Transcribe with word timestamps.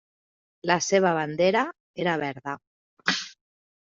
La 0.69 0.77
seva 0.85 1.11
bandera 1.17 1.61
era 2.05 2.15
verda. 2.23 2.57